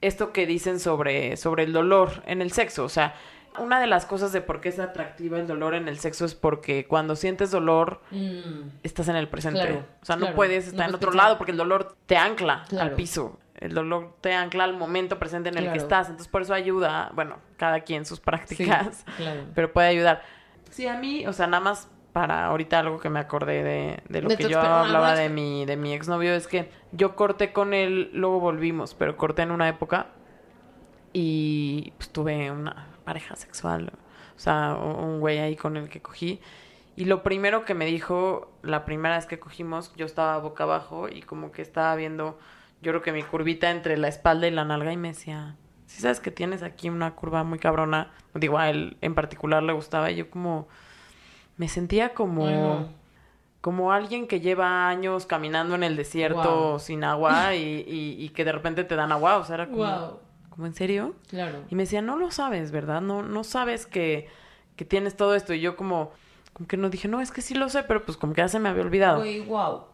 [0.07, 2.83] esto que dicen sobre, sobre el dolor en el sexo.
[2.83, 3.15] O sea,
[3.59, 6.33] una de las cosas de por qué es atractiva el dolor en el sexo es
[6.35, 9.59] porque cuando sientes dolor, Mm, estás en el presente.
[9.61, 11.25] Claro, o sea, no puedes No estar en otro pensar.
[11.25, 13.39] lado porque el dolor te ancla al piso.
[13.59, 16.07] El dolor te ancla al momento presente en el que estás.
[16.07, 19.41] Entonces, por eso ayuda, bueno, cada quien sus prácticas, claro.
[19.55, 20.21] pero puede ayudar.
[20.69, 24.21] Sí, a mí, o sea, nada más para ahorita algo que me acordé de, de
[24.21, 27.51] lo De que yo ah, hablaba de mi, de mi exnovio, es que yo corté
[27.51, 30.07] con él, luego volvimos, pero corté en una época
[31.11, 33.91] y pues tuve una pareja sexual,
[34.35, 36.39] o sea, un güey ahí con el que cogí.
[36.95, 41.09] Y lo primero que me dijo, la primera vez que cogimos, yo estaba boca abajo
[41.09, 42.37] y como que estaba viendo,
[42.83, 45.55] yo creo que mi curvita entre la espalda y la nalga y me decía,
[45.87, 49.73] si sabes que tienes aquí una curva muy cabrona, digo, a él en particular le
[49.73, 50.67] gustaba y yo como,
[51.57, 52.47] me sentía como...
[52.47, 53.03] Ay, no.
[53.61, 56.79] Como alguien que lleva años caminando en el desierto Wow.
[56.79, 59.77] sin agua y, y- y que de repente te dan agua, o sea, era como,
[59.85, 60.19] Wow.
[60.49, 61.15] ¿como en serio?
[61.29, 61.59] Claro.
[61.69, 62.99] Y me decía, no lo sabes, ¿verdad?
[62.99, 64.27] No, no sabes que,
[64.75, 65.53] que tienes todo esto.
[65.53, 66.11] Y yo como,
[66.51, 68.49] como que no dije, no, es que sí lo sé, pero pues como que ya
[68.49, 69.19] se me había olvidado.
[69.19, 69.85] Güey, wow.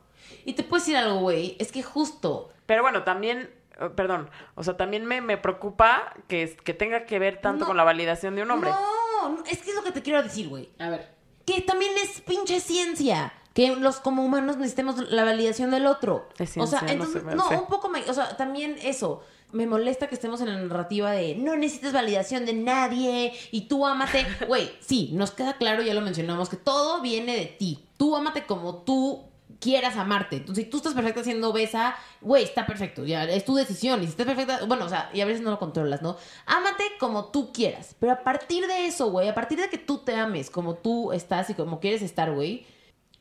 [0.45, 1.55] Y te puedo decir algo, güey.
[1.59, 2.49] Es que justo.
[2.65, 7.19] Pero bueno, también, eh, perdón, o sea, también me, me preocupa que, que tenga que
[7.19, 7.67] ver tanto No.
[7.67, 8.71] con la validación de un hombre.
[8.71, 10.69] No, no, es que es lo que te quiero decir, güey.
[10.79, 11.18] A ver.
[11.49, 13.33] Que también es pinche ciencia.
[13.53, 16.29] Que los como humanos necesitemos la validación del otro.
[16.37, 19.23] Es o sea, ciencia, no entonces, se no, un poco me, o sea, también eso.
[19.51, 23.87] Me molesta que estemos en la narrativa de no necesitas validación de nadie y tú
[23.87, 24.27] ámate.
[24.47, 27.83] Güey, sí, nos queda claro, ya lo mencionamos, que todo viene de ti.
[27.97, 29.23] Tú ámate como tú
[29.59, 30.37] quieras amarte.
[30.37, 33.05] Entonces, si tú estás perfecta siendo obesa, güey, está perfecto.
[33.05, 34.01] Ya es tu decisión.
[34.01, 36.17] Y si estás perfecta, bueno, o sea, y a veces no lo controlas, ¿no?
[36.45, 37.95] Ámate como tú quieras.
[37.99, 41.11] Pero a partir de eso, güey, a partir de que tú te ames como tú
[41.11, 42.65] estás y como quieres estar, güey,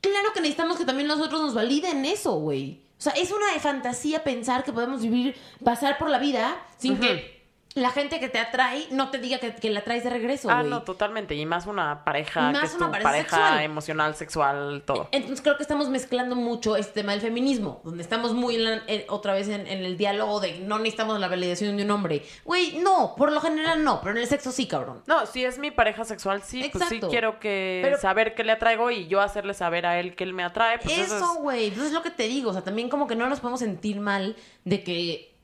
[0.00, 2.82] claro que necesitamos que también nosotros nos validen eso, güey.
[2.98, 7.37] O sea, es una fantasía pensar que podemos vivir, pasar por la vida sin que
[7.78, 10.58] la gente que te atrae no te diga que, que la traes de regreso, Ah,
[10.60, 10.70] güey.
[10.70, 11.34] no, totalmente.
[11.34, 13.62] Y más una pareja más que es una tu pareja pareja, sexual.
[13.62, 15.08] emocional, sexual, todo.
[15.12, 18.82] Entonces creo que estamos mezclando mucho este tema del feminismo, donde estamos muy en la-
[18.86, 22.22] en- otra vez en, en el diálogo de no necesitamos la validación de un hombre.
[22.44, 25.02] Güey, no, por lo general no, pero en el sexo sí, cabrón.
[25.06, 27.08] No, si es mi pareja sexual, sí, pues sí Exacto.
[27.08, 30.32] quiero que Pero- saber qué le atraigo y yo hacerle saber a él que él
[30.34, 30.78] me atrae.
[30.78, 33.06] Pues eso, eso, es- güey, pues es lo que te digo, o sea, también como
[33.06, 35.37] que no nos podemos sentir mal de que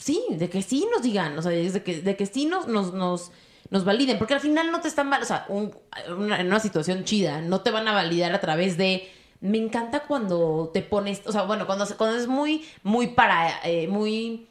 [0.00, 2.92] sí, de que sí nos digan, o sea, de que, de que sí nos, nos,
[2.94, 3.30] nos,
[3.70, 5.74] nos validen, porque al final no te están mal, o sea, un-
[6.16, 9.08] una- en una situación chida, no te van a validar a través de...
[9.42, 13.88] Me encanta cuando te pones, o sea, bueno, cuando, cuando es muy, muy para, eh,
[13.88, 14.46] muy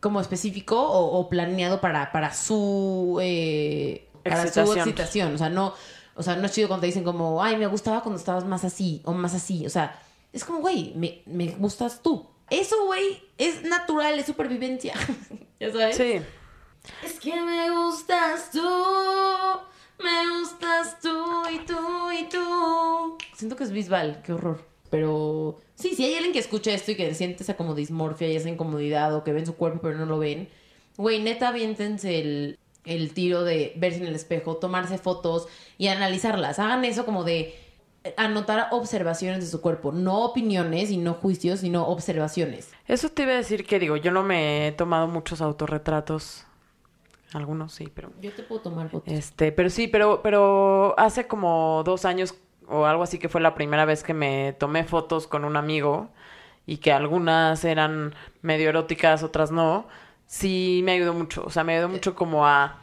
[0.00, 4.78] como específico o, o planeado para, para su, eh, para su Excitación.
[4.88, 5.74] excitación, o sea, no,
[6.16, 8.64] o sea, no es chido cuando te dicen como, ay, me gustaba cuando estabas más
[8.64, 10.00] así o más así, o sea,
[10.32, 12.26] es como, güey, me, me gustas tú.
[12.52, 14.92] Eso, güey, es natural, es supervivencia.
[15.60, 15.96] ¿Ya sabes?
[15.96, 16.20] Sí.
[17.02, 18.60] Es que me gustas tú,
[19.98, 23.16] me gustas tú y tú y tú.
[23.34, 24.62] Siento que es visual, qué horror.
[24.90, 28.36] Pero sí, si hay alguien que escucha esto y que siente esa como dismorfia y
[28.36, 30.50] esa incomodidad o que ven su cuerpo pero no lo ven,
[30.98, 35.48] güey, neta, aviéntense el, el tiro de verse en el espejo, tomarse fotos
[35.78, 36.58] y analizarlas.
[36.58, 37.58] Hagan eso como de
[38.16, 42.72] anotar observaciones de su cuerpo, no opiniones y no juicios, sino observaciones.
[42.86, 46.46] Eso te iba a decir que digo, yo no me he tomado muchos autorretratos
[47.32, 48.10] Algunos sí, pero...
[48.20, 49.12] Yo te puedo tomar fotos.
[49.12, 52.34] Este, pero sí, pero, pero hace como dos años
[52.68, 56.10] o algo así que fue la primera vez que me tomé fotos con un amigo
[56.66, 59.86] y que algunas eran medio eróticas, otras no,
[60.26, 61.42] sí me ayudó mucho.
[61.44, 62.81] O sea, me ayudó mucho como a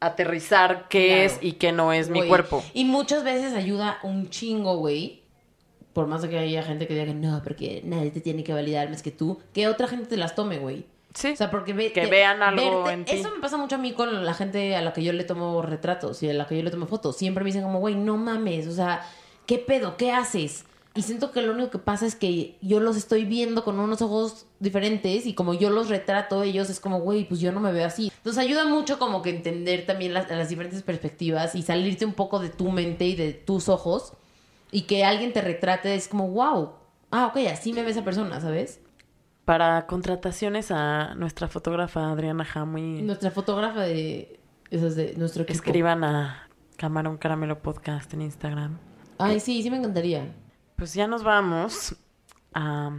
[0.00, 1.22] aterrizar qué Claro.
[1.22, 2.64] es y qué no es mi cuerpo.
[2.74, 5.20] Y muchas veces ayuda un chingo, güey.
[5.92, 8.88] Por más que haya gente que diga que no, porque nadie te tiene que validar
[8.90, 9.40] más que tú.
[9.52, 10.86] Que otra gente te las tome, güey.
[11.14, 11.30] Sí.
[11.32, 13.16] O sea, porque ve- Que te- vean algo en ti.
[13.16, 15.60] Eso me pasa mucho a mí con la gente a la que yo le tomo
[15.62, 17.16] retratos y a la que yo le tomo fotos.
[17.16, 19.04] Siempre me dicen como, güey, no mames, o sea,
[19.46, 19.96] ¿qué pedo?
[19.96, 20.64] ¿Qué haces?
[20.94, 24.02] Y siento que lo único que pasa es que yo los estoy viendo con unos
[24.02, 27.70] ojos diferentes y como yo los retrato, ellos es como, güey, pues yo no me
[27.70, 28.10] veo así.
[28.16, 32.40] Entonces ayuda mucho como que entender también las, las diferentes perspectivas y salirte un poco
[32.40, 34.14] de tu mente y de tus ojos
[34.72, 36.72] y que alguien te retrate es como, wow,
[37.12, 38.80] ah, ok, así me ve esa persona, ¿sabes?
[39.44, 44.38] Para contrataciones a nuestra fotógrafa Adriana Jamuy, Nuestra fotógrafa de...
[44.70, 45.56] Esas de nuestro equipo.
[45.56, 48.78] escriban a Camarón Caramelo Podcast en Instagram.
[49.18, 50.32] Ay, sí, sí me encantaría
[50.80, 51.94] Pues ya nos vamos.
[52.54, 52.90] a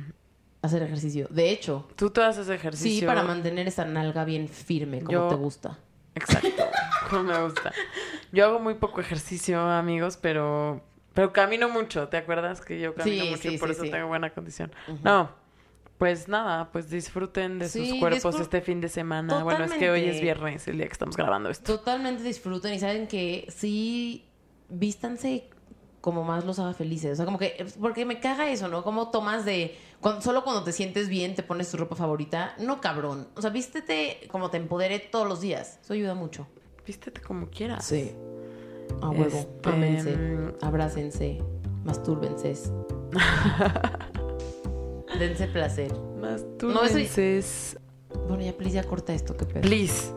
[0.62, 1.28] hacer ejercicio.
[1.32, 3.00] De hecho, Tú te haces ejercicio.
[3.02, 5.80] sí, para mantener esa nalga bien firme, como Yo- te gusta.
[6.14, 6.64] Exacto.
[7.10, 7.74] Como me gusta.
[8.32, 10.84] Yo hago muy poco ejercicio, amigos, pero
[11.16, 12.08] pero camino mucho.
[12.08, 14.72] ¿Te acuerdas que yo camino Sí, mucho sí, por sí, eso tengo buena condición?
[15.04, 15.32] No.
[15.98, 19.44] Pues nada, pues disfruten de sus cuerpos este fin de semana.
[19.44, 21.78] Bueno, es que hoy es viernes, el día que estamos grabando esto.
[21.80, 24.26] Totalmente disfruten y saben que sí,
[24.70, 25.50] vístanse
[26.02, 27.14] como más los haga felices.
[27.14, 28.84] O sea, como que, porque me caga eso, ¿no?
[28.84, 32.56] Como tomas de, cuando, solo cuando te sientes bien te pones tu ropa favorita.
[32.60, 33.28] No, cabrón.
[33.36, 35.80] O sea, vístete como te empodere todos los días.
[35.84, 36.48] Eso ayuda mucho.
[36.86, 37.86] Vístete como quieras.
[37.86, 38.12] Sí.
[39.02, 39.26] A huevo.
[39.38, 40.18] Este, Ámense.
[40.18, 40.54] mm.
[40.62, 41.38] Abrácense.
[41.86, 42.56] Mastúrbense.
[45.20, 45.92] Dense placer.
[46.58, 47.78] Tú No, eso-
[48.28, 49.62] Bueno, ya, please, ya corta esto, qué pedo.
[49.62, 50.12] please,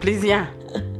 [0.00, 0.54] please ya.